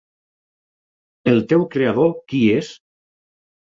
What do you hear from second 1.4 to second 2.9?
teu creador, qui és?